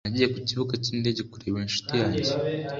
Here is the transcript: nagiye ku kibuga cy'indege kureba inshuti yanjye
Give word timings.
nagiye 0.05 0.27
ku 0.33 0.39
kibuga 0.47 0.73
cy'indege 0.83 1.21
kureba 1.31 1.57
inshuti 1.65 1.93
yanjye 2.01 2.31